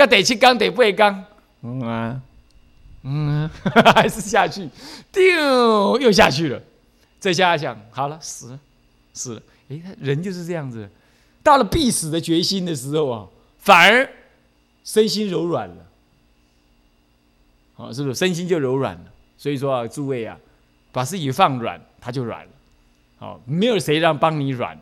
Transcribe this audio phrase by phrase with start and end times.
[0.00, 1.24] 要得七缸得八缸，
[1.62, 2.20] 嗯啊，
[3.02, 3.48] 嗯，
[3.94, 4.68] 还是下去，
[5.10, 6.62] 丢又下去了。
[7.20, 8.60] 这下想好了，死了，
[9.12, 9.42] 死了。
[9.70, 10.88] 哎，人就是这样子，
[11.42, 13.26] 到了必死的决心的时候啊，
[13.58, 14.08] 反而
[14.84, 15.84] 身心柔软了。
[17.74, 19.04] 好，是不是身心就柔软了？
[19.36, 20.38] 所以说啊，诸位啊，
[20.92, 22.50] 把自己放软，它就软了。
[23.18, 24.78] 好，没有谁让帮你软，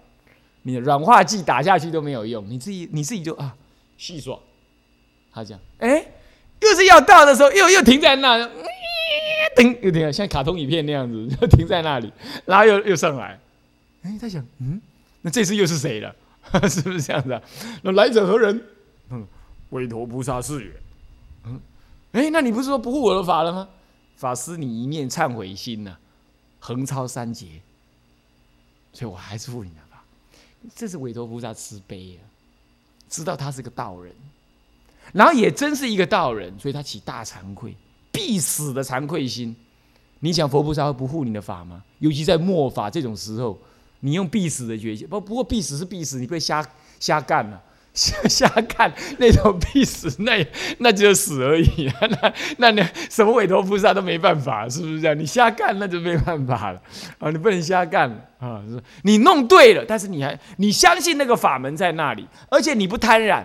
[0.63, 3.57] 你的软化剂打下去都没有用，你自己你自己就啊，
[3.97, 4.39] 细爽。
[5.37, 6.03] 他讲，哎，
[6.61, 8.39] 又是要到的时候，又又停在那，
[9.55, 12.11] 停又停，像卡通影片那样子， 就停在那里，
[12.47, 13.39] 然后又又上来。
[14.03, 14.81] 哎，他想，嗯，
[15.21, 16.17] 那这次又是谁了？
[16.71, 17.39] 是不是这样子？
[17.83, 18.65] 那来者何人？
[19.11, 19.27] 嗯，
[19.71, 20.71] 韦陀菩萨是也。
[21.45, 21.61] 嗯，
[22.13, 23.69] 哎，那你不是说不护我的法了吗？
[24.17, 25.95] 法师，你一念忏悔心呢，
[26.61, 27.61] 横超三劫，
[28.95, 30.03] 所以我还是护你的法。
[30.75, 32.25] 这是韦陀菩萨慈悲啊，
[33.11, 34.15] 知道他是个道人，
[35.13, 37.75] 然后也真是一个道人，所以他起大惭愧，
[38.13, 39.55] 必死的惭愧心。
[40.21, 41.83] 你想佛菩萨会不护你的法吗？
[41.99, 43.59] 尤其在末法这种时候。
[44.01, 46.65] 你用必死的决心，不不过必死是必死，你不会瞎
[47.01, 47.61] 瞎干了，
[47.95, 50.47] 瞎 瞎干那种必死，那
[50.79, 51.91] 那就死而已！
[52.21, 55.19] 那那那什么委托菩萨都没办法，是不是这样？
[55.19, 56.83] 你瞎干那就没办法了
[57.19, 57.31] 啊！
[57.31, 58.09] 你不能瞎干
[58.39, 58.63] 啊！
[59.03, 63.43] 你弄对了，但是你还你相信那个法门在那里，而且你不贪婪，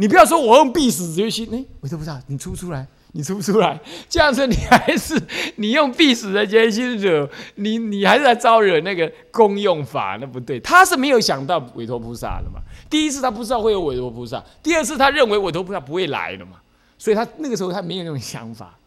[0.00, 2.86] 你不要说我用必死决心，哎，委托菩萨，你出不出来？
[3.12, 3.80] 你出不出来？
[4.08, 5.20] 这样子你还是
[5.56, 10.60] 你用必死的决心惹你，你还是在招惹那个公用法，那不对。
[10.60, 12.60] 他是没有想到委托菩萨的嘛。
[12.88, 16.60] 第一次他不知道会有委托菩萨，第二次他认为委托菩萨不会来的嘛，
[16.96, 18.78] 所以他那个时候他没有那种想法。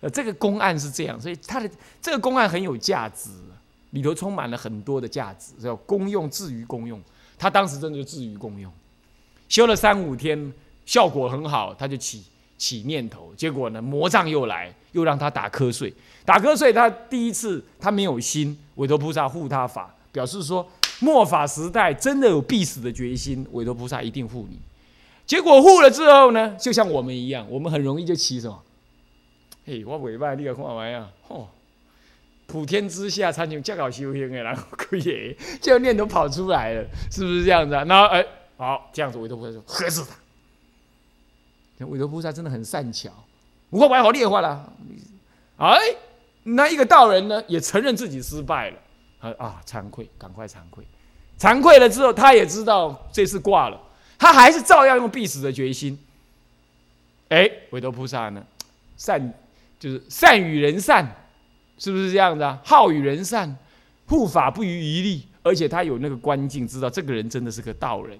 [0.00, 1.68] 呃，这个公案是这样，所以他的
[2.00, 3.28] 这个公案很有价值，
[3.90, 6.98] 里头充满了很多的价值，叫公用至于公用。
[7.36, 8.72] 他当时真的就至于公用，
[9.54, 10.52] 修了三五天，
[10.84, 12.24] 效果很好，他就起。
[12.56, 13.80] 起念头，结果呢？
[13.80, 15.94] 魔障又来，又让他打瞌睡。
[16.24, 20.66] 打瞌睡，他第一次他没有心，韦陀菩萨护他法，表示说
[20.98, 24.58] 末法时代真的有必死的决心，韦陀菩萨一定护你。
[25.24, 28.60] 结果护了之后呢，就像我们一样，我们很容易就起什么？
[29.66, 31.10] 嘿，我尾巴你个看完啊？
[31.28, 31.46] 哦，
[32.46, 37.84] 普天之下，参求较搞修行的，然后可以，就念头跑出来了，是不是这样子啊？
[37.84, 38.24] 然后哎，
[38.56, 40.16] 好，这样子，韦陀菩萨说：喝死他。
[41.86, 43.10] 韦陀菩萨真的很善巧，
[43.70, 44.72] 无法白好劣化了。
[45.56, 45.76] 哎，
[46.44, 50.84] 那一个道人呢，也承认自己失败了，啊，惭愧，赶快惭愧，
[51.38, 53.80] 惭愧了之后，他也知道这次挂了，
[54.16, 55.98] 他还是照样用必死的决心。
[57.28, 58.46] 哎，韦陀菩萨呢，
[58.96, 59.34] 善
[59.80, 61.04] 就是善与人善，
[61.78, 62.60] 是不是这样的？
[62.64, 63.56] 好与人善，
[64.06, 68.16] 护法不遗余力，而且他有那个关境，知道这个人真的是个道人。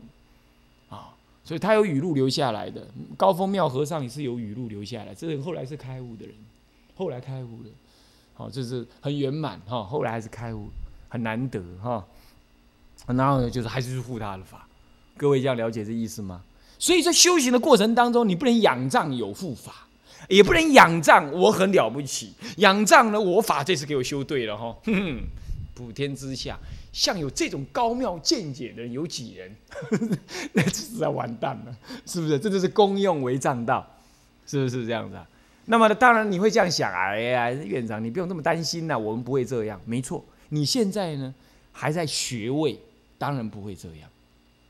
[1.44, 2.88] 所以他有语录留下来的，
[3.18, 5.14] 高峰妙和尚也是有语录留下来。
[5.14, 6.34] 这人后来是开悟的人，
[6.94, 7.68] 后来开悟的，
[8.32, 9.84] 好，这是很圆满哈。
[9.84, 10.68] 后来还是开悟，
[11.10, 12.02] 很难得哈。
[13.06, 14.66] 然后呢，就是还是去护他的法。
[15.18, 16.42] 各位这样了解这意思吗？
[16.78, 19.86] 所以在修行的过程当中，你不能仰仗有护法，
[20.30, 24.74] 也不能仰仗我很了不起，仰仗呢我法这次给我修对了哈。
[25.74, 26.58] 普天之下。
[26.94, 29.52] 像有这种高妙见解的人有几人？
[30.54, 32.38] 那实在完蛋了，是不是？
[32.38, 33.84] 这就是公用为正道，
[34.46, 35.28] 是不是这样子啊？
[35.64, 39.80] 那么呢，当然你会这样想啊，哎呀，院长，你不用那么担心呐，我们不会这样。
[39.84, 41.34] 没错，你现在呢
[41.72, 42.78] 还在学位，
[43.18, 44.08] 当然不会这样。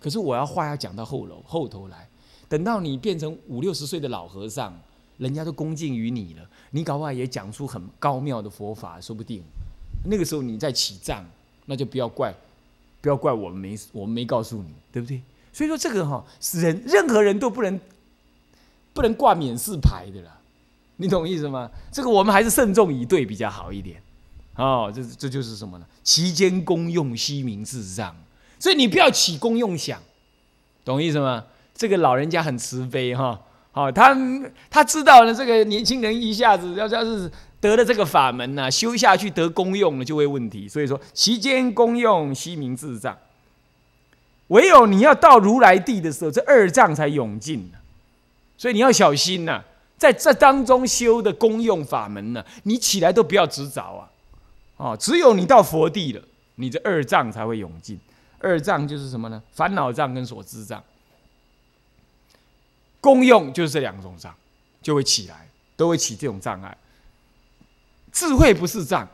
[0.00, 2.08] 可是我要话要讲到后楼后头来，
[2.48, 4.74] 等到你变成五六十岁的老和尚，
[5.18, 9.42] 人家都恭敬于你了，你搞不好也讲出很高妙的佛法，说不定
[10.06, 11.22] 那个时候你在起账。
[11.66, 12.34] 那就不要怪，
[13.00, 15.20] 不要怪我们没我们没告诉你，对不对？
[15.52, 17.80] 所以说这个哈，是人任何人都不能
[18.92, 20.38] 不能挂免试牌的啦，
[20.96, 21.70] 你懂意思吗？
[21.90, 24.02] 这个我们还是慎重以对比较好一点。
[24.56, 25.86] 哦，这这就是什么呢？
[26.02, 28.14] 其间公用，悉名自让。
[28.58, 30.00] 所以你不要起公用想，
[30.84, 31.44] 懂意思吗？
[31.74, 33.40] 这个老人家很慈悲哈，
[33.72, 34.14] 好，他
[34.70, 37.30] 他知道了这个年轻人一下子要要是。
[37.64, 40.68] 得了这个法门呢，修下去得功用了就会问题。
[40.68, 43.16] 所以说，其间功用悉名智障。
[44.48, 47.72] 唯有你要到如来地的时候，这二障才永尽
[48.58, 49.64] 所以你要小心呐，
[49.96, 54.10] 在这当中修的功用法门呢，你起来都不要执着啊！
[54.76, 56.22] 哦，只有你到佛地了，
[56.56, 57.98] 你这二障才会永尽。
[58.40, 59.42] 二障就是什么呢？
[59.52, 60.84] 烦恼障跟所知障。
[63.00, 64.34] 功用就是这两种障，
[64.82, 66.76] 就会起来，都会起这种障碍。
[68.14, 69.06] 智慧不是障，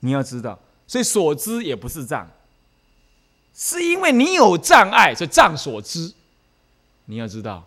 [0.00, 2.26] 你要知道，所以所知也不是障，
[3.54, 6.12] 是因为你有障碍，所以障所知。
[7.04, 7.66] 你要知道，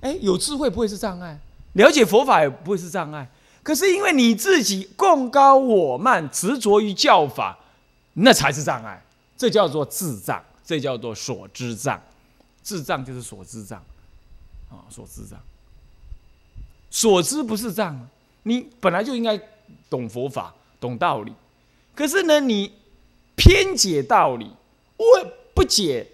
[0.00, 1.38] 哎，有智慧不会是障碍，
[1.74, 3.30] 了解佛法也不会是障碍。
[3.62, 7.58] 可是因为你自己共高我慢，执着于教法，
[8.14, 9.00] 那才是障碍。
[9.36, 12.02] 这叫做智障，这叫做所知障。
[12.62, 13.82] 智障就是所知障，
[14.68, 15.38] 啊，所知障。
[16.90, 18.08] 所知不是障，
[18.42, 19.40] 你本来就应该
[19.88, 21.32] 懂佛法、懂道理。
[21.94, 22.72] 可是呢，你
[23.36, 24.50] 偏解道理，
[24.96, 25.04] 不
[25.54, 26.06] 不解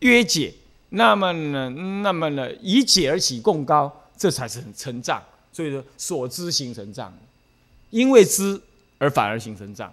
[0.00, 0.52] 约解，
[0.90, 1.70] 那么呢，
[2.02, 5.22] 那么呢，以解而起共高，这才是成障。
[5.52, 7.12] 所以说，所知形成障，
[7.90, 8.60] 因为知
[8.98, 9.92] 而反而形成障，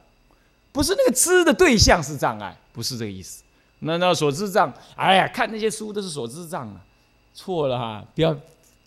[0.71, 3.43] 不是那个知的对象是障碍，不是这个意思。
[3.79, 6.81] 那那所知障，哎呀，看那些书都是所知障啊，
[7.33, 8.05] 错了哈！
[8.13, 8.35] 不要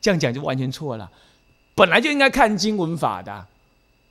[0.01, 1.11] 这样讲，就完全错了。
[1.81, 3.47] 本来就应该看经文法的，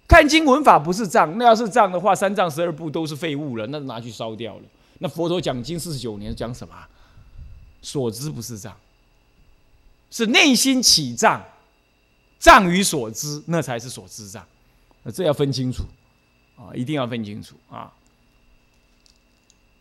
[0.07, 1.37] 看经文法不是障。
[1.37, 4.63] 那要是障的话，三藏十二部都是废物了，那拿去烧掉了。
[4.97, 6.73] 那佛陀讲经四十九年讲什么？
[7.83, 8.75] 所知不是障，
[10.09, 11.39] 是内心起障。
[12.39, 14.43] 障于所知，那才是所知障，
[15.03, 15.83] 那这要分清楚
[16.57, 17.93] 啊，一定要分清楚啊。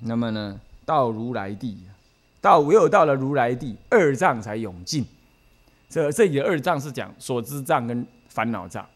[0.01, 1.79] 那么呢，到如来地，
[2.43, 5.07] 到唯有到了如来地，二障才永尽。
[5.89, 8.87] 这这里的二障是讲所知障跟烦恼障。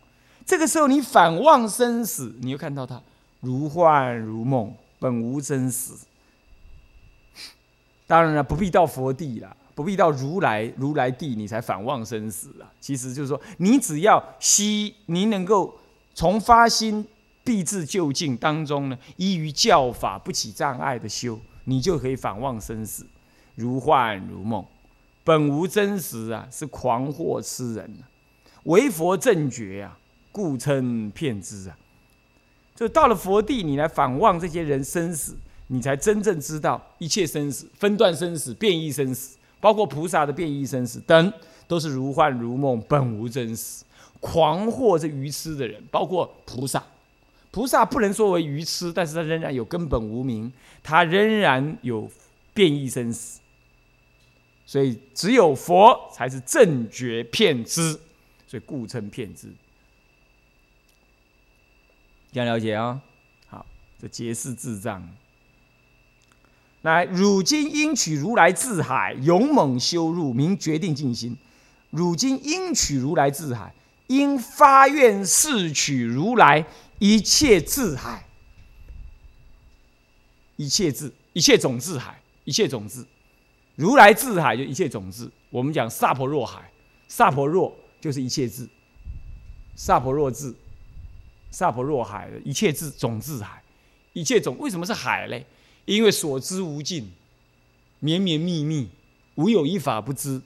[0.45, 3.01] 这个时候你反望生死，你又看到它
[3.41, 5.93] 如幻如梦，本无真实。
[8.07, 9.57] 当然了，不必到佛地了。
[9.75, 12.69] 不必到如来如来地，你才反望生死啊！
[12.79, 15.75] 其实就是说，你只要吸，你能够
[16.13, 17.03] 从发心
[17.43, 23.07] 必至就近当中呢，依于教法不起障碍的修，你就可以反望生死，
[23.55, 24.63] 如幻如梦，
[25.25, 26.49] 本无真实啊！
[26.51, 28.09] 是狂惑痴人啊！
[28.65, 29.99] 唯佛正觉啊，
[30.31, 31.77] 故称骗之啊！
[32.75, 35.37] 就到了佛地，你来反望这些人生死，
[35.69, 39.37] 你才真正知道一切生死、分段生死、变异生死。
[39.61, 41.33] 包括菩萨的变异生死等，
[41.69, 43.85] 都是如幻如梦，本无真实。
[44.19, 46.83] 狂惑这愚痴的人，包括菩萨，
[47.53, 50.53] 菩萨不能说为愚痴，但是他仍然有根本无明，
[50.83, 52.11] 他仍然有
[52.53, 53.39] 变异生死。
[54.65, 57.93] 所以只有佛才是正觉骗知，
[58.47, 59.53] 所以故称骗知。
[62.33, 63.01] 这样了解啊？
[63.49, 63.67] 好，
[64.01, 65.07] 这皆是智障。
[66.81, 71.37] 来，汝今应取如来智海，勇猛修入，明决定静心。
[71.91, 73.75] 汝今应取如来智海，
[74.07, 76.67] 应发愿誓取如来
[76.99, 78.27] 一切智海，
[80.57, 83.05] 一切智，一切种智海，一切种智。
[83.75, 85.31] 如来智海就一切种智。
[85.51, 86.71] 我们讲萨婆若海，
[87.09, 88.69] 萨婆若就是一切智，
[89.75, 90.55] 萨婆若智，
[91.51, 93.63] 萨婆若海的一切智种智海，
[94.13, 95.45] 一切种为什么是海嘞？
[95.85, 97.13] 因为所知无尽，
[97.99, 98.89] 绵绵密密，
[99.35, 100.41] 无有一法不知，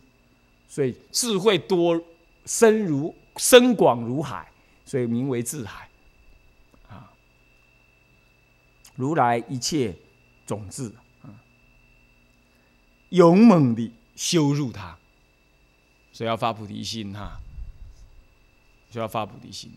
[0.69, 2.03] 所以智慧多
[2.47, 4.51] 深如深广如海，
[4.85, 5.89] 所以名为智海。
[6.89, 7.13] 啊，
[8.95, 9.95] 如来一切
[10.47, 10.91] 种智，
[13.11, 14.97] 勇猛地羞辱他，
[16.13, 17.41] 所以要发菩提心哈，
[18.91, 19.71] 所以要发菩提心。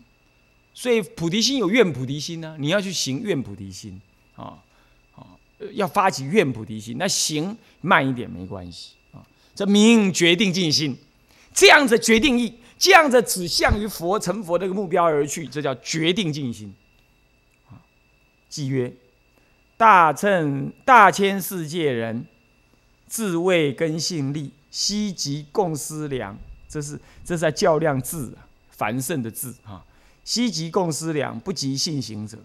[0.72, 4.00] 所以菩提心有愿菩提心呢，你要去行愿菩提心
[4.36, 4.62] 啊
[5.14, 5.26] 啊。
[5.72, 9.20] 要发起愿菩提心，那行慢一点没关系啊。
[9.54, 10.96] 这名决定尽心，
[11.52, 16.74] 这样子决定意，这样子指向于佛成佛这个目标而去，这叫决定尽心。
[17.68, 17.76] 啊，
[18.48, 18.90] 即曰：
[19.76, 22.24] 大乘大千世界人，
[23.10, 26.38] 自谓根性力，悉即共思量。
[26.66, 29.84] 这是这是在较量智啊，繁盛的智啊。
[30.24, 32.38] 悉即共思量，不及信行者。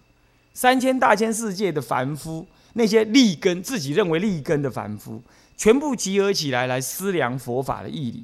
[0.52, 2.46] 三千大千世界的凡夫。
[2.78, 5.22] 那些立根自己认为立根的凡夫，
[5.56, 8.22] 全部集合起来来思量佛法的义理，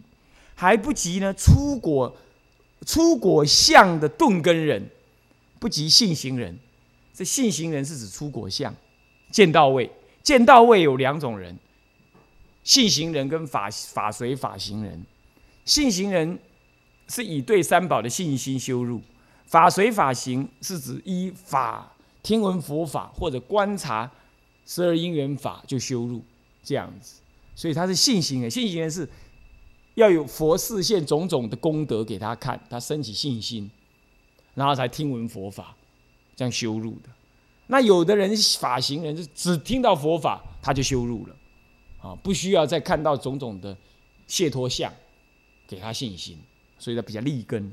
[0.54, 2.14] 还不及呢出果
[2.84, 4.90] 出果相的顿根人，
[5.58, 6.58] 不及信行人。
[7.14, 8.74] 这信行人是指出果相，
[9.30, 9.90] 见到位，
[10.22, 11.58] 见到位有两种人，
[12.64, 15.04] 信行人跟法法随法行人。
[15.64, 16.38] 信行人
[17.08, 19.00] 是以对三宝的信心修入，
[19.46, 24.10] 法随法行是指依法听闻佛法或者观察。
[24.64, 26.24] 十二因缘法就修入
[26.62, 27.20] 这样子，
[27.52, 28.48] 所以他是信行人。
[28.48, 29.06] 信行人是
[29.94, 33.68] 要有佛示现种种的功德给他看，他升起信心，
[34.54, 35.74] 然后才听闻佛法，
[36.36, 37.08] 这样修入的。
[37.66, 41.36] 那有的人法行人是只听到佛法他就修入了，
[42.02, 43.76] 啊，不需要再看到种种的
[44.26, 44.92] 解脱相
[45.68, 46.36] 给他信心，
[46.78, 47.72] 所以他比较立根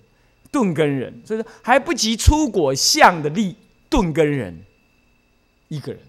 [0.52, 3.56] 顿根人，所以说还不及出果相的立
[3.90, 4.64] 顿根人
[5.68, 6.02] 一个人。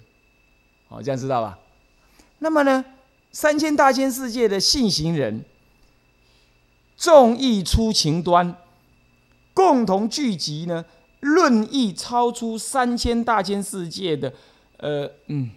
[0.88, 1.58] 好，这样知道吧？
[2.40, 2.84] 那么呢，
[3.32, 5.44] 三千大千世界的信行人，
[6.96, 8.56] 众义出情端，
[9.54, 10.84] 共同聚集呢，
[11.20, 14.32] 论义超出三千大千世界的，
[14.78, 15.50] 呃嗯，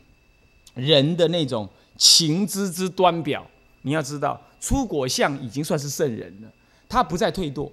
[0.75, 3.45] 人的那种情之之端表。
[3.81, 6.47] 你要知道，出果相已经算是圣人了，
[6.87, 7.69] 他不再退堕，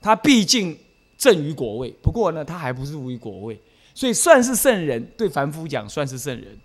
[0.00, 0.76] 他毕竟
[1.16, 1.90] 正于果位。
[2.02, 3.60] 不过呢，他还不是入于果位，
[3.94, 5.04] 所以算是圣人。
[5.16, 6.58] 对凡夫讲算是圣人，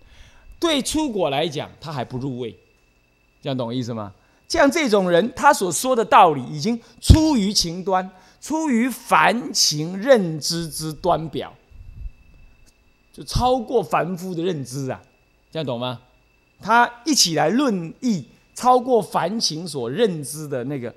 [0.59, 2.57] 对出果来讲他还不入位。
[3.41, 4.13] 这样懂意思吗？
[4.47, 8.09] 像这种人，他所说的道理已经出于情端，
[8.41, 11.53] 出于凡情认知之端表，
[13.13, 15.01] 就超过凡夫的认知啊！
[15.51, 16.01] 这样懂吗？
[16.65, 20.91] 他一起来论义，超过凡情所认知的那个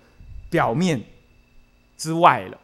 [0.48, 0.98] 表面
[1.94, 2.58] 之外了，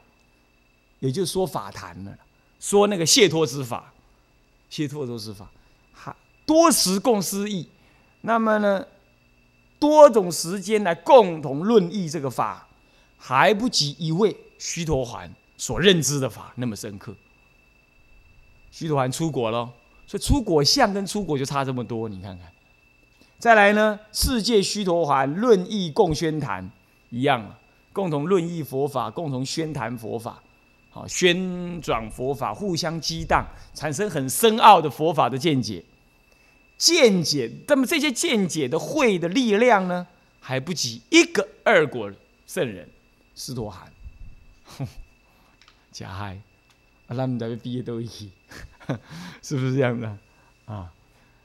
[1.00, 2.18] 也就是说法坛了，
[2.58, 3.92] 说那个解脱之法，
[4.70, 5.50] 解脱之法，
[5.92, 7.68] 还多时共思义，
[8.23, 8.87] 那么呢，
[9.78, 12.66] 多种时间来共同论义这个法，
[13.18, 17.14] 还不及一位须陀环所认知的法那么深刻。
[18.70, 19.70] 须陀环出国了，
[20.06, 22.50] 所以出国相跟出国就差这么多，你看看。
[23.45, 26.71] 再来呢，世界须陀洹论义共宣谈，
[27.11, 27.57] 一样
[27.93, 30.43] 共同论义佛法，共同宣谈佛法，
[30.89, 35.85] 好宣转佛法，互相激荡，产生很深奥的佛法的见解。
[36.79, 40.07] 见解，那么这些见解的会的力量呢，
[40.41, 42.11] 还不及一个二果
[42.47, 42.89] 圣人
[43.35, 43.93] 斯陀含，
[45.93, 46.41] 假嗨，
[47.09, 48.31] 啊，他们在毕业都一起，
[49.43, 50.17] 是不是这样的
[50.65, 50.91] 啊？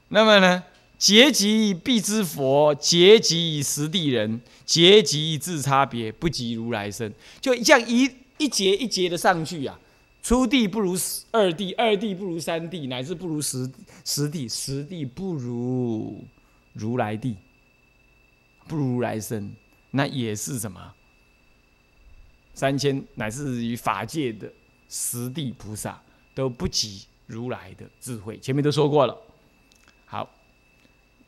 [0.08, 0.64] 那么呢？
[1.00, 7.12] 结集必知佛，结集实地人，结集自差别，不及如来身。
[7.40, 9.80] 就像一一节一节的上去啊，
[10.22, 10.98] 初地不如
[11.32, 13.72] 二地，二地不如三地，乃至不如十
[14.04, 16.22] 十地，十地不如
[16.74, 17.38] 如来地，
[18.68, 19.56] 不如如来身，
[19.92, 20.94] 那也是什么？
[22.54, 24.52] 三千乃至于法界的
[24.90, 26.04] 十地菩萨
[26.36, 28.38] 都不及如来的智慧。
[28.40, 29.18] 前面都说过了。
[30.06, 30.30] 好。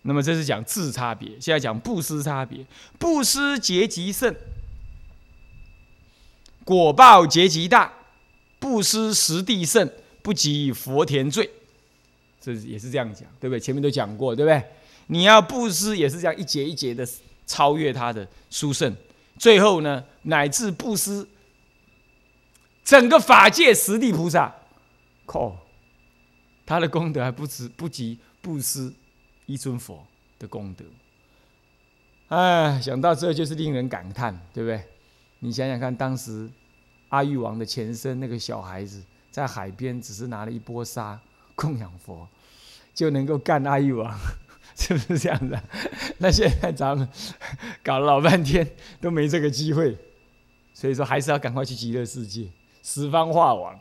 [0.03, 2.65] 那么这是讲质差别，现在讲布施差别。
[2.97, 4.35] 布施结极甚，
[6.63, 7.93] 果报结极大。
[8.59, 9.91] 布施实地甚，
[10.21, 11.49] 不及佛田罪。
[12.39, 13.59] 这也是这样讲，对不对？
[13.59, 14.63] 前面都讲过，对不对？
[15.07, 17.07] 你要布施也是这样一节一节的
[17.47, 18.95] 超越他的殊胜，
[19.37, 21.27] 最后呢，乃至布施
[22.83, 24.53] 整个法界十地菩萨，
[25.25, 25.57] 靠，
[26.65, 28.93] 他的功德还不止不及布施。
[29.51, 30.01] 一尊佛
[30.39, 30.85] 的功德，
[32.29, 34.81] 哎，想到这就是令人感叹，对不对？
[35.39, 36.49] 你想想看，当时
[37.09, 41.19] 阿育王的前身那个小孩子在海边，只是拿了一波沙
[41.53, 42.25] 供养佛，
[42.93, 44.17] 就能够干阿育王，
[44.77, 45.61] 是不是这样的？
[46.19, 47.05] 那现在咱们
[47.83, 48.65] 搞了老半天
[49.01, 49.97] 都没这个机会，
[50.73, 52.47] 所以说还是要赶快去极乐世界，
[52.81, 53.77] 十方化王，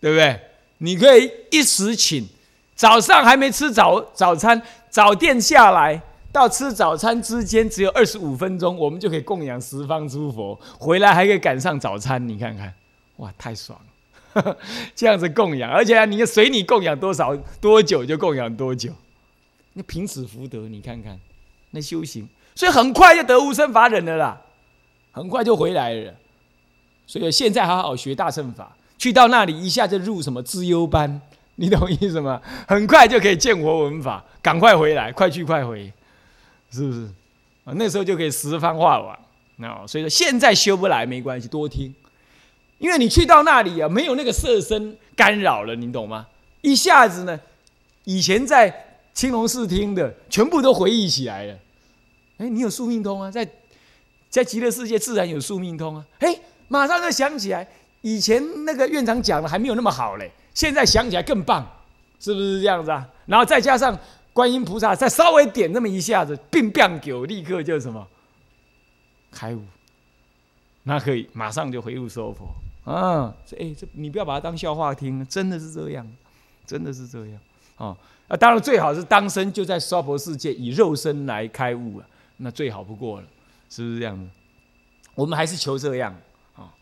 [0.00, 0.40] 对不对？
[0.78, 2.28] 你可以一时请。
[2.74, 4.60] 早上还没吃早早餐，
[4.96, 6.00] 早殿下来
[6.32, 12.26] 到吃早餐之间只有二十五分钟，我们就可以供养十方诸佛，回来还可以赶上早餐。
[12.26, 12.72] 你看看，
[13.16, 13.78] 哇，太爽
[14.32, 14.56] 了！
[14.96, 18.90] 这样子供养，而且你随你供养多少多久就供养多久，
[19.74, 21.20] 那凭此福德，你看看
[21.72, 24.40] 那修行，所以很快就得无生法忍了啦，
[25.12, 26.14] 很快就回来了。
[27.06, 31.20] 所以现在好好学大乘法，去到那里一下就入什么资优班。
[31.56, 32.40] 你懂意思吗？
[32.68, 35.92] 很快就可以见佛文法，赶快回来，快去快回，
[36.70, 37.06] 是不是？
[37.64, 39.18] 啊，那时候就可以十方化完。
[39.56, 41.94] 那所以说现在修不来没关系，多听，
[42.78, 46.26] 因为你去到那里啊，没有那个色身干扰了，你懂吗？
[46.60, 47.40] 一下子呢，
[48.04, 51.58] 以前在青龙寺听的全部都回忆起来了。
[52.36, 53.48] 哎，你有宿命通啊，在
[54.28, 56.04] 在极乐世界自然有宿命通啊。
[56.18, 57.66] 哎，马上就想起来，
[58.02, 60.30] 以前那个院长讲的还没有那么好嘞。
[60.56, 61.62] 现在想起来更棒，
[62.18, 63.06] 是不是这样子啊？
[63.26, 63.96] 然后再加上
[64.32, 68.08] 观音菩萨，再稍微点那么一下子，并变九，立刻就什么
[69.30, 69.62] 开悟，
[70.84, 72.48] 那可以马上就回入娑婆
[72.90, 73.34] 啊！
[73.44, 76.10] 这哎，这你不要把它当笑话听，真的是这样，
[76.64, 77.38] 真的是这样
[77.76, 77.94] 啊！
[78.28, 82.06] 啊，当然最好是当生就在娑婆世界以肉身来开悟啊，
[82.38, 83.26] 那最好不过了，
[83.68, 84.26] 是不是这样子？
[85.14, 86.18] 我们还是求这样
[86.54, 86.72] 啊。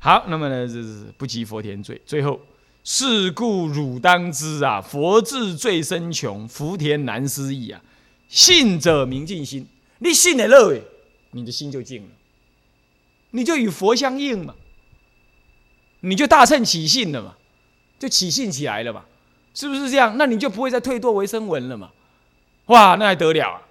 [0.00, 2.40] 好，那么呢，这是不及佛田罪，最后。
[2.84, 7.82] 是故汝当知啊，佛智最深穷，福田难思议啊。
[8.28, 9.66] 信者明尽心，
[10.00, 10.78] 你信的乐，
[11.30, 12.08] 你的心就静了，
[13.30, 14.54] 你就与佛相应嘛，
[16.00, 17.36] 你就大乘起信了嘛，
[17.98, 19.06] 就起信起来了嘛，
[19.54, 20.16] 是不是这样？
[20.18, 21.90] 那你就不会再退堕为声闻了嘛？
[22.66, 23.62] 哇，那还得了啊！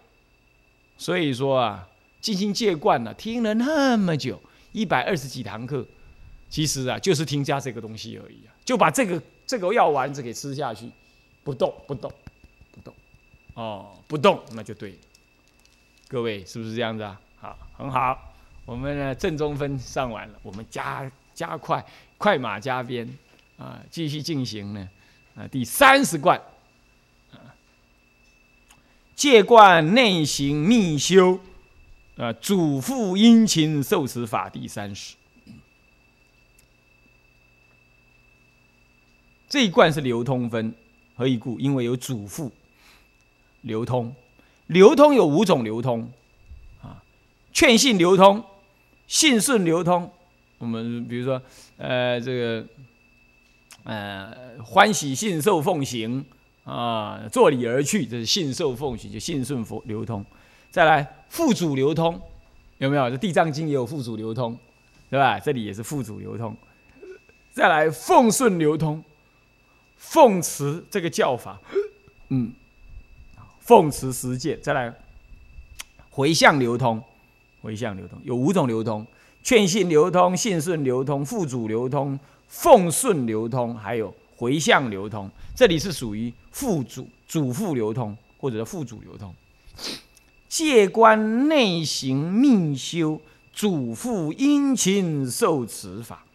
[0.97, 1.87] 所以说啊，
[2.21, 4.41] 静心戒观了，听了那么久，
[4.71, 5.85] 一百二十几堂课，
[6.49, 10.89] 其实啊，就是听加这个东西而已啊，就把这个这个药丸子给吃下去，
[11.43, 12.11] 不动不动
[12.71, 12.93] 不动，
[13.55, 14.97] 哦，不动那就对了。
[16.07, 17.19] 各位是不是这样子啊？
[17.39, 18.33] 好，很好。
[18.65, 21.85] 我们呢正中分上完了，我们加加快
[22.17, 23.05] 快马加鞭
[23.57, 24.89] 啊，继续进行呢
[25.35, 26.39] 啊第三十贯
[27.31, 27.51] 啊
[29.15, 31.37] 戒观内行密修
[32.15, 35.15] 啊主妇殷勤受持法第三十。
[39.53, 40.73] 这一贯是流通分，
[41.15, 41.59] 何以故？
[41.59, 42.51] 因为有主妇
[43.61, 44.11] 流通，
[44.65, 46.11] 流通有五种流通
[46.81, 47.03] 啊，
[47.53, 48.43] 劝信流通。
[49.05, 50.11] 信顺流通，
[50.57, 51.39] 我们比如说，
[51.77, 52.65] 呃，这个，
[53.83, 54.33] 呃，
[54.63, 56.25] 欢喜信受奉行
[56.63, 60.25] 啊，作礼而去，这是信受奉行，就信顺佛流通。
[60.71, 62.19] 再来，副主流通，
[62.79, 63.07] 有没有？
[63.07, 64.57] 这《地藏经》也有副主流通，
[65.11, 65.37] 对吧？
[65.37, 66.57] 这里也是副主流通。
[67.51, 69.03] 再来，奉顺流通，
[70.05, 71.59] 奉持这个教法，
[72.29, 72.53] 嗯，
[73.59, 74.59] 奉持实践。
[74.61, 74.93] 再来，
[76.11, 77.01] 回向流通。
[77.61, 79.07] 回向流通有五种流通：
[79.41, 82.19] 劝信流通、信顺流通、付主流通、
[82.49, 85.31] 奉顺流通，还有回向流通。
[85.55, 89.33] 这里是属于副主、主副流通，或者是副主流通。
[90.49, 93.19] 戒观内行密修，
[93.53, 96.25] 主父殷勤受持法。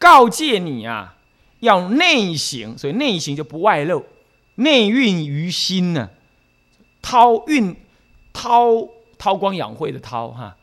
[0.00, 1.16] 告诫你啊，
[1.60, 4.04] 要内行，所以内行就不外露，
[4.56, 6.10] 内蕴于心呢，
[7.00, 7.76] 韬运。
[8.32, 8.88] 韬
[9.18, 10.56] 韬光养晦的韬哈，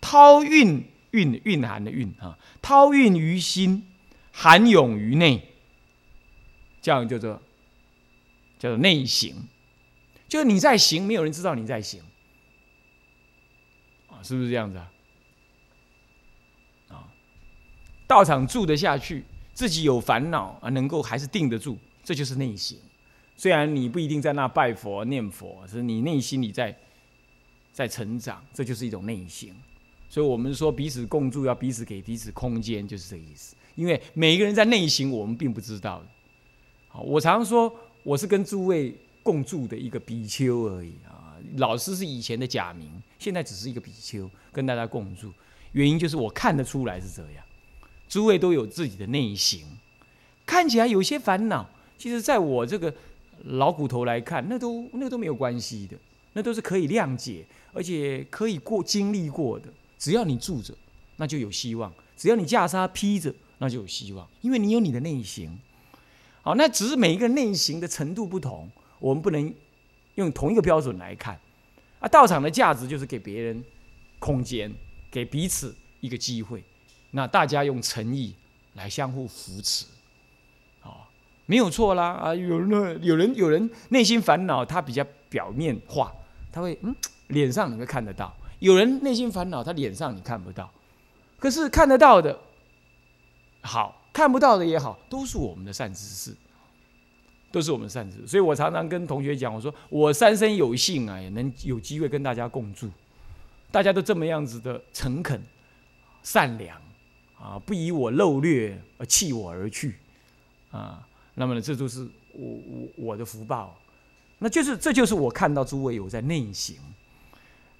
[0.00, 3.86] 韬蕴蕴蕴含的蕴哈，韬蕴于心，
[4.32, 5.46] 含涌于内，
[6.80, 7.42] 这样叫做
[8.58, 9.46] 叫做内行，
[10.26, 12.00] 就是你在行，没有人知道你在行
[14.08, 14.78] 啊，是不是这样子？
[14.78, 14.90] 啊，
[18.10, 22.76] 道场住得下去，自己有烦恼啊，能够还是定得住，这就是内行。
[23.36, 26.76] 虽然你不一定在那拜佛念佛，是你内心里在
[27.72, 29.54] 在成长，这就是一种内心。
[30.08, 33.54] 所以我们说彼此共住，要彼此给彼此空间，就是这个意思。
[33.76, 36.02] 因为每一个人在内心，我们并不知道。
[36.88, 38.92] 好，我常说我是跟诸位
[39.22, 41.38] 共住的一个比丘而已啊。
[41.58, 45.32] 老师是以前的假名，现在只是一个比丘，跟大家共住。
[45.70, 47.44] 原因就是我看得出来是这样，
[48.10, 49.64] 诸位都有自己的内心，
[50.44, 52.94] 看起来有些烦恼，其实在我这个。
[53.44, 55.96] 老骨头来看，那都那都没有关系的，
[56.34, 57.42] 那都是可以谅解，
[57.72, 59.72] 而且可以过经历过的。
[59.98, 60.74] 只要你住着，
[61.16, 65.58] 那就有希望；只要你袈裟披着，那就有希望，因为你有你的内心。
[66.42, 69.54] 好，那只是每一个内心的程度不同，我们不能
[70.16, 71.40] 用同一个标准来看。
[71.98, 73.64] 啊，道场的价值就是给别人
[74.18, 74.70] 空间，
[75.10, 76.62] 给彼此一个机会，
[77.10, 78.34] 那大家用诚意
[78.74, 79.86] 来相互扶持。
[80.82, 81.06] 哦
[81.46, 82.32] 没有错啦啊！
[82.32, 86.12] 有人有人有人内心烦恼，他比较表面化，
[86.52, 86.94] 他会嗯
[87.26, 90.70] 脸上你会看得到；有人内心烦恼，他脸上你看不到。
[91.40, 92.38] 可是看得到的，
[93.62, 96.36] 好看不到的也好，都是我们的善知识，
[97.50, 98.28] 都是我们的善知识。
[98.28, 102.88] 所以我常常跟同学讲，我说我三生有幸啊，也能有机会跟大家共住，
[103.72, 105.42] 大家都这么样子的诚恳、
[106.22, 106.79] 善良
[107.40, 109.96] 啊，不以我漏略而弃我而去
[110.70, 111.06] 啊。
[111.34, 113.74] 那么呢，这就是我我我的福报，
[114.38, 116.76] 那就是这就是我看到诸位有在内行。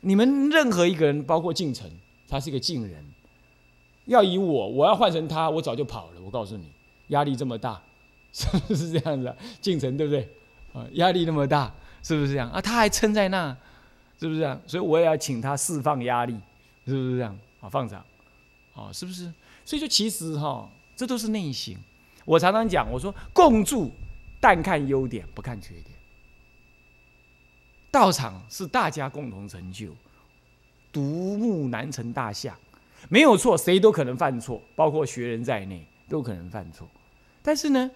[0.00, 1.90] 你们任何一个人，包括进城，
[2.26, 3.04] 他是一个晋人，
[4.06, 6.20] 要以我，我要换成他，我早就跑了。
[6.22, 6.64] 我告诉你，
[7.08, 7.82] 压力这么大，
[8.32, 9.36] 是不是这样子？
[9.60, 10.26] 进城对不对？
[10.72, 11.70] 啊，压力那么大，
[12.02, 12.60] 是不是这样啊？
[12.62, 13.54] 他还撑在那，
[14.18, 14.58] 是不是这样？
[14.66, 16.32] 所以我也要请他释放压力，
[16.86, 17.36] 是不是这样？
[17.60, 18.02] 啊，放长，
[18.74, 19.30] 啊，是不是？
[19.64, 21.78] 所以说，其实哈，这都是内心。
[22.24, 23.90] 我常常讲，我说共住，
[24.40, 25.86] 但看优点不看缺点。
[27.90, 29.94] 道场是大家共同成就，
[30.92, 32.56] 独木难成大象，
[33.08, 36.88] 没有错，谁都可能犯错，包括学人在内都可能犯错。
[37.42, 37.90] 但是呢，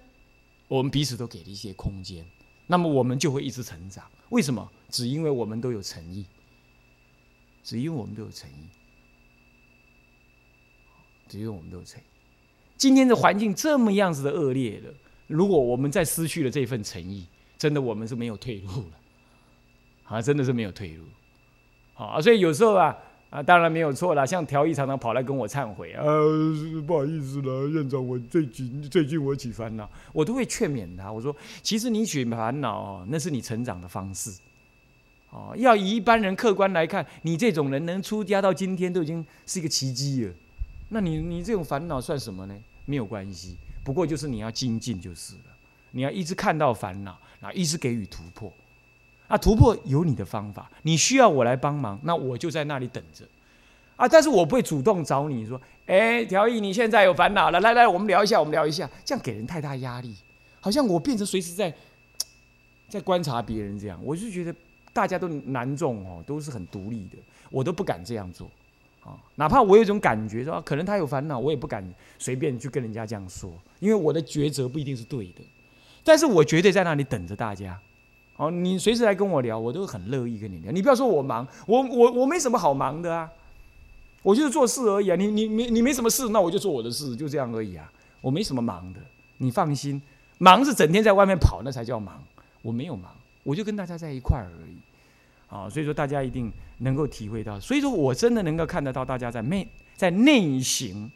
[0.67, 2.27] 我们彼此都给了一些空间，
[2.67, 4.05] 那么我们就会一直成长。
[4.31, 4.69] 为什么？
[4.91, 6.25] 只因为我们都有诚意，
[7.63, 8.69] 只因为我们都有诚意，
[11.29, 12.01] 只有我们都有诚。
[12.77, 14.93] 今天的环境这么样子的恶劣了，
[15.29, 17.25] 如果我们再失去了这份诚意，
[17.57, 18.93] 真的我们是没有退路了，
[20.05, 21.05] 啊，真的是没有退路，
[21.95, 22.95] 啊，所以有时候啊，
[23.31, 26.05] 啊，当然没有错了，像调义常常跑来跟我忏悔，啊，
[26.85, 34.31] 不好意思了，院长，我最近最近我起烦恼，我都会劝勉他，我说，其实你起烦恼哦，那是你成长的方式，
[35.31, 40.35] 哦，要以一般人客观来看，你这种人能出家到今天都已经是一个奇迹了。
[40.89, 42.55] 那你你这种烦恼算什么呢？
[42.85, 45.57] 没有关系，不过就是你要精进就是了。
[45.91, 48.53] 你要一直看到烦恼，然后一直给予突破。
[49.27, 53.25] 啊，突破有你的方法，你需要我来帮忙，那我就在那里等着。
[53.97, 60.15] 啊，但是我不会主动找你说，哎，条义，你现在有烦恼了，来来，我们聊一下，我们聊一下，这样给人太大压力，
[60.61, 61.73] 好像我变成随时在
[62.89, 64.55] 在观察别人这样，我就觉得
[64.93, 67.17] 大家都难众哦，都是很独立的，
[67.51, 68.51] 我都不敢这样做
[69.05, 71.85] 啊，哪怕我有一种感觉说，可能他有烦恼，我也不敢
[72.19, 75.43] 随便去跟人家这样说，因为我的抉择不一定是对的，
[76.03, 77.79] 但是我绝对在那里等着大家。
[78.37, 80.73] 哦，你随时来跟我聊，我都很乐意跟你聊。
[80.73, 83.31] 你不要说我忙，我我我没什么好忙的啊，
[84.23, 85.15] 我就是做事而已啊。
[85.15, 87.89] 你你你你没什么事，那我就做我的事，就这样而已啊。
[88.21, 89.01] 我没什么忙的，
[89.39, 90.03] 你放心。
[90.39, 92.21] 忙是整天在外面跑，那才叫忙。
[92.63, 93.13] 我没有忙，
[93.45, 94.77] 我就跟大家在一块儿而已。
[95.49, 97.59] 啊，所以说大家一定能够体会到。
[97.59, 101.11] 所以说我真的能够看得到大家在内在内行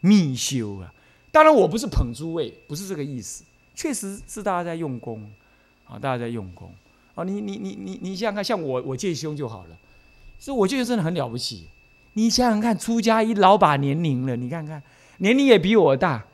[0.00, 0.92] 密修啊。
[1.30, 5.30] 当然我不是捧诸位，不是这个意思，确实是大家在用功。
[5.92, 6.72] 啊，大家在用功，
[7.16, 9.76] 啊，你你你你你想想看，像我我戒凶就好了，
[10.38, 11.66] 所以我觉得真的很了不起。
[12.12, 14.80] 你想想看，出家一老把年龄了，你看看
[15.16, 16.24] 年龄也比我大，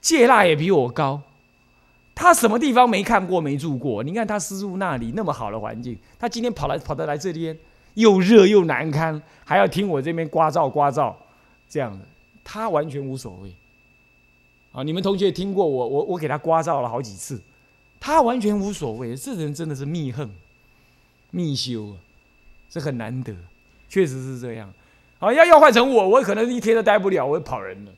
[0.00, 1.20] 戒腊也比我高，
[2.14, 4.04] 他什么地方没看过没住过？
[4.04, 7.58] 你看他师傅那里那么好的环境，他今天跑来跑得来这边，
[7.94, 11.14] 又热又难堪，还要听我这边刮噪刮噪，
[11.68, 12.04] 这样的
[12.44, 13.54] 他完全无所谓。
[14.72, 17.40] 啊，你们同学听过我我我给他刮噪了好几次。
[18.04, 20.28] 他完全无所谓，这人真的是密恨、
[21.30, 21.96] 密修啊，
[22.68, 23.32] 这很难得，
[23.88, 24.74] 确实是这样。
[25.20, 27.92] 啊，要要换成我，我可能一天都待不了，我跑人了，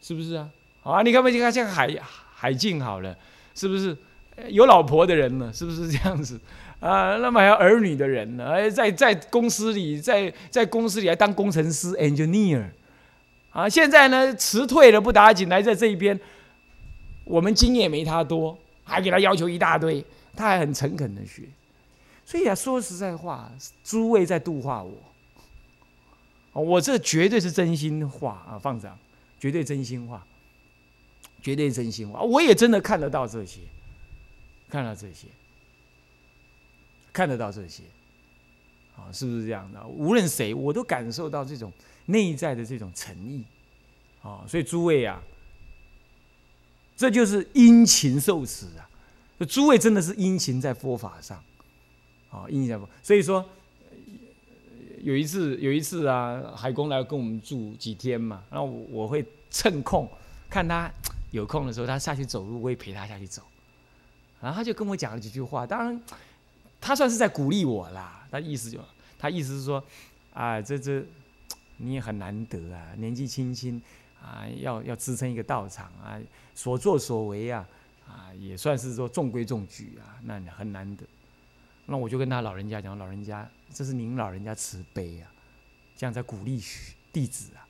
[0.00, 0.48] 是不是啊？
[0.82, 1.30] 啊，你看没？
[1.30, 1.94] 你看像海
[2.34, 3.14] 海静好了，
[3.54, 3.94] 是不是
[4.48, 5.52] 有老婆的人了？
[5.52, 6.40] 是不是这样子
[6.80, 7.16] 啊？
[7.18, 8.50] 那么还有儿女的人呢？
[8.50, 12.64] 哎，在在公司里，在在公司里还当工程师 engineer
[13.50, 13.68] 啊？
[13.68, 16.18] 现在呢辞退了不打紧，来在这一边，
[17.24, 18.58] 我们经验没他多。
[18.86, 20.04] 还给他要求一大堆，
[20.36, 21.44] 他还很诚恳的学，
[22.22, 23.50] 所以啊，说实在话，
[23.82, 24.92] 诸位在度化我，
[26.60, 28.94] 我这绝对是真心话啊，放长，
[29.40, 30.22] 绝对真心话，
[31.40, 33.60] 绝对真心话，我也真的看得到这些，
[34.68, 35.28] 看到这些，
[37.14, 37.84] 看得到这些，
[38.94, 39.82] 啊，是不是这样的？
[39.86, 41.72] 无论谁，我都感受到这种
[42.04, 43.42] 内在的这种诚意，
[44.20, 45.22] 啊，所以诸位啊。
[46.96, 48.88] 这就是殷勤受持啊！
[49.48, 51.42] 诸位真的是殷勤在佛法上，
[52.30, 52.88] 啊，殷勤在佛。
[53.02, 53.44] 所以说，
[55.02, 60.08] 有一次有一次啊，海公来跟我们住几天嘛，然后我会趁空
[60.48, 60.88] 看他
[61.32, 63.42] 有空的时候，他下去走路，我也陪他下去走。
[64.40, 66.00] 然后他就跟我讲了几句话，当然
[66.84, 68.26] 他算是在鼓励我啦。
[68.30, 68.78] 他意思就，
[69.18, 69.82] 他意思是说，
[70.32, 71.02] 啊，这这
[71.78, 73.80] 你也很难得啊，年纪轻轻。
[74.24, 76.18] 啊，要要支撑一个道场啊，
[76.54, 77.68] 所作所为啊，
[78.08, 81.04] 啊，也算是说中规中矩啊，那很难得。
[81.84, 85.30] 那我就跟他老人家讲，老人家，这是您老人家慈悲啊，
[85.94, 86.58] 这样在鼓励
[87.12, 87.68] 弟子啊。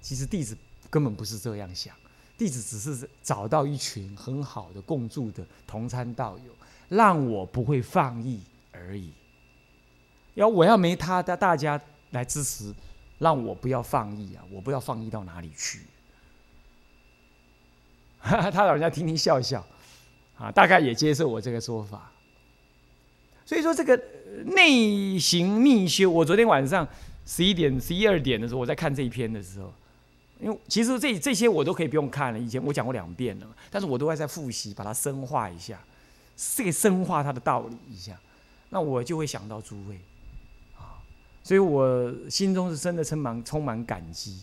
[0.00, 0.56] 其实弟子
[0.88, 1.92] 根本不是这样想，
[2.38, 6.52] 弟子只是找到一群很好的共住的同参道友，
[6.88, 8.40] 让我不会放逸
[8.76, 9.12] 而已。
[10.34, 12.74] 要我要没他的大家来支持，
[13.18, 15.80] 让我不要放逸啊，我不要放逸到哪里去。
[18.20, 19.64] 他老人家听听笑笑，
[20.36, 22.10] 啊，大概也接受我这个说法。
[23.44, 23.96] 所以说这个
[24.44, 26.86] 内行密修，我昨天晚上
[27.24, 29.72] 十一点、十一二点的时候，我在看这一篇的时候，
[30.40, 35.78] 因为其实这这些我都可以不用看了，以前我讲过两遍了，但是我都会在复习，把它深化一下，
[36.36, 38.18] 这个深化它的道理一下，
[38.70, 40.00] 那我就会想到诸位，
[40.76, 41.00] 啊，
[41.42, 44.42] 所以我心中是真的充满充满感激。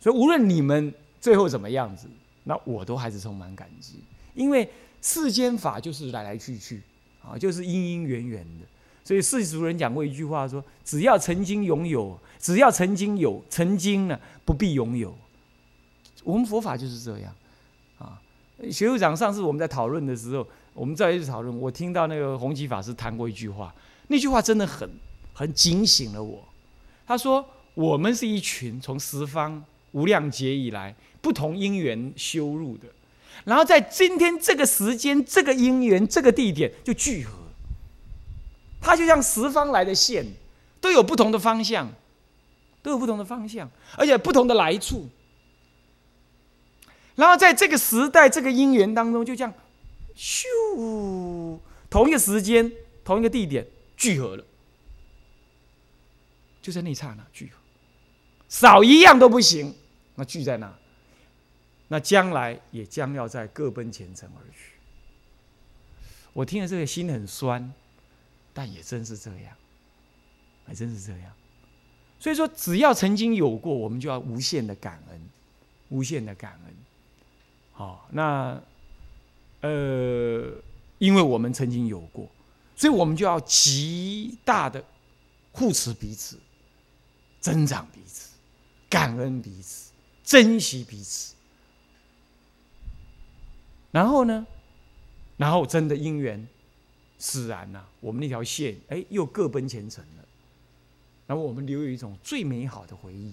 [0.00, 2.08] 所以无论你们最后怎么样子。
[2.46, 3.94] 那我都还是充满感激，
[4.34, 6.82] 因为世间法就是来来去去，
[7.22, 8.66] 啊，就是因因缘缘的。
[9.02, 15.16] 所以世俗人讲过一句话说：只要曾经拥有，只要曾经有，曾经呢不必拥有。
[16.22, 17.34] 我们佛法就是这样，
[17.98, 18.20] 啊，
[18.70, 23.74] 学会长上次我们在讨论的时候，我们在一起讨论，我听到那个弘吉法师谈过一句话，
[24.08, 24.90] 那句话真的很
[25.32, 26.46] 很警醒了我。
[27.06, 27.42] 他说：
[27.74, 30.94] 我们是一群从十方无量劫以来。
[31.24, 32.86] 不同因缘修入的，
[33.44, 37.32] 然后在今天这个时间、这个因缘、这个地点就聚合。
[38.78, 40.22] 它就像十方来的线，
[40.82, 41.90] 都有不同的方向，
[42.82, 45.08] 都有不同的方向，而且不同的来处。
[47.14, 49.54] 然后在这个时代、这个因缘当中，就这样，
[50.16, 51.58] 咻，
[51.90, 52.70] 同一个时间、
[53.04, 54.44] 同一个地点聚合了，
[56.62, 57.58] 就在那一刹那聚合，
[58.48, 59.74] 少一样都不行，
[60.14, 60.72] 那聚在那，
[61.88, 64.72] 那将来也将要在各奔前程而去。
[66.32, 67.72] 我听了这个心很酸，
[68.52, 69.56] 但也真是这样，
[70.66, 71.32] 还真是这样。
[72.18, 75.20] 所以说，只要曾经有过，我们就要无限的感恩，
[75.90, 76.74] 无限的感恩。
[77.72, 78.60] 好，那
[79.64, 80.52] 呃，
[80.98, 82.28] 因为我们曾经有过，
[82.76, 84.84] 所以我们就要极大的
[85.52, 86.38] 护持彼此，
[87.40, 88.28] 增长彼此，
[88.90, 89.90] 感恩彼此，
[90.22, 91.34] 珍惜彼此。
[93.90, 94.46] 然后呢，
[95.38, 96.46] 然后真的因缘
[97.18, 100.24] 使然呐，我们那条线哎，又各奔前程了。
[101.26, 103.32] 然后我们留有一种最美好的回忆，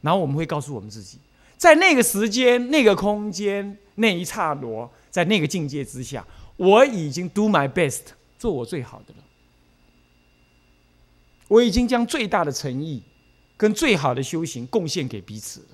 [0.00, 1.18] 然后我们会告诉我们自己，
[1.58, 6.24] 在那个时间、那个空间、那一刹那，在那个境界之下，
[6.56, 8.02] 我已经 do my best，
[8.38, 9.24] 做我最好的了。
[11.48, 13.02] 我已经将最大的诚意
[13.56, 15.66] 跟最好的修行贡献给彼此了。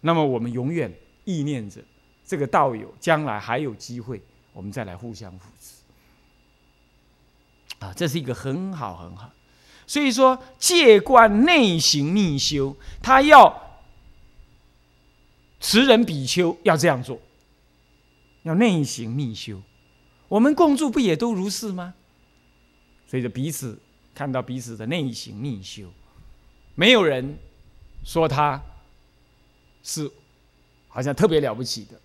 [0.00, 0.92] 那么我们永远
[1.24, 1.82] 意念着
[2.24, 5.74] 这个道友将来还有机会，我们再来互相扶持。
[7.84, 9.32] 啊，这是一个很好很好，
[9.88, 13.80] 所以说戒观内行逆修，他要
[15.60, 17.18] 持人比丘要这样做，
[18.42, 19.62] 要内行逆修。
[20.28, 21.94] 我们共住不也都如是吗？
[23.06, 23.80] 所以就彼此
[24.14, 25.90] 看到彼此的内行逆修，
[26.74, 27.38] 没有人
[28.04, 28.62] 说他
[29.82, 30.10] 是
[30.86, 31.98] 好像特别了不起的，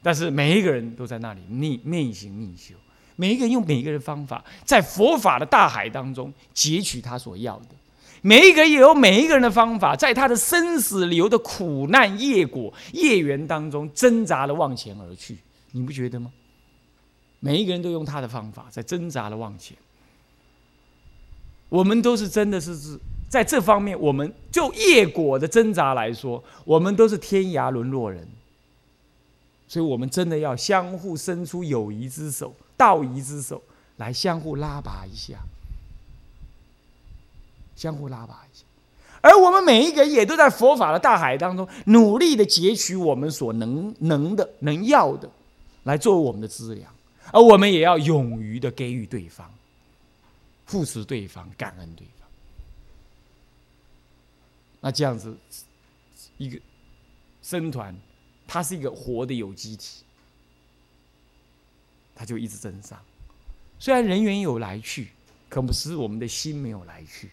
[0.00, 2.76] 但是每一个人都在那里内内行逆修。
[3.20, 7.74] 每一个人用每一个人的方法，在佛法的大海当中截取他所要的；
[8.22, 15.36] 每一个人也有每一个人的方法，在他的生死流的苦难业果业缘当中挣扎的往前而去。
[15.72, 16.32] 你不觉得吗？
[17.40, 19.76] 每一个人都用他的方法在挣扎的往前。
[21.68, 28.26] 我们都是真的是是在这方面，我们就业果的挣扎来说，我们都是天涯沦落人。
[29.68, 32.54] 所以我们真的要相互伸出友谊之手。
[32.80, 33.62] 道义之手
[33.98, 35.38] 来相互拉拔一下，
[37.76, 38.64] 相互拉拔一下，
[39.20, 45.30] 而我们每一个人也都在佛法的大海当中，努力的截取我们所能能的、能要的，
[45.82, 46.90] 来作为我们的资粮，
[47.30, 49.52] 而我们也要勇于的给予对方，
[50.64, 52.26] 扶持对方，感恩对方。
[54.80, 55.36] 那这样子，
[56.38, 56.58] 一个
[57.42, 57.94] 僧团，
[58.48, 60.02] 它是一个活的有机体。
[62.20, 63.02] 他就一直增上，
[63.78, 65.08] 虽然人员有来去，
[65.48, 67.30] 可不是我们的心没有来去，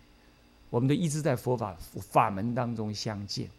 [0.69, 1.75] 我们都一直在佛法
[2.09, 3.49] 法门当中相见。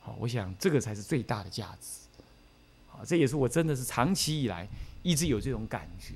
[0.00, 1.88] 好，我想这个才是最大的价值。
[2.86, 4.68] 好，这也是我真的是长期以来
[5.02, 6.12] 一直有这种感觉，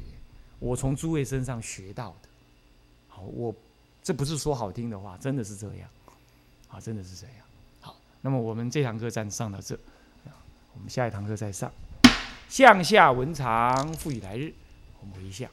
[0.59, 2.29] 我从诸位身上学到的。
[3.09, 3.55] 好，我
[4.03, 5.89] 这不是说好听的话，真的是这样。
[6.69, 7.37] 啊，真的是这样。
[7.81, 9.75] 好，那么我们这堂课暂上到这，
[10.75, 11.73] 我们下一堂课再上。
[12.49, 14.53] 向下文长，复以来日。
[15.01, 15.49] 我们回向：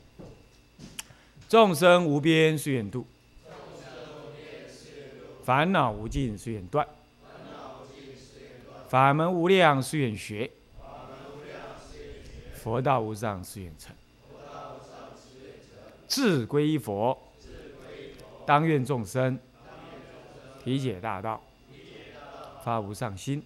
[1.50, 3.06] 众生无边誓愿度，
[5.44, 6.88] 烦恼无尽誓愿断，
[8.88, 10.50] 法门无量誓愿学，
[12.54, 13.94] 佛道无上誓愿成。
[16.08, 17.18] 志归一佛，
[18.46, 19.38] 当愿众生
[20.64, 21.44] 体解大道，
[22.64, 23.42] 发无上心；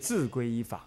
[0.00, 0.86] 智归一法。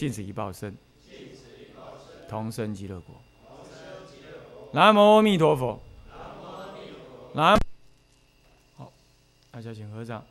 [0.00, 0.74] 尽此一报身，
[2.26, 3.14] 同生极乐国。
[4.72, 5.78] 南无阿弥陀佛。
[7.34, 7.58] 南。
[8.78, 8.90] 好，
[9.50, 10.24] 大家请合掌。